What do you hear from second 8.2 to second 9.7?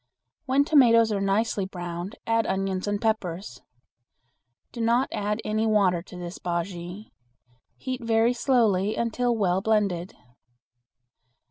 slowly until well